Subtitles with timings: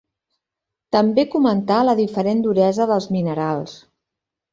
[0.95, 3.77] També comentà la diferent duresa dels minerals.